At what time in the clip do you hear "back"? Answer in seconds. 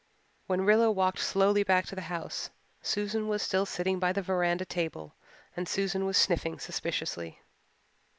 1.61-1.85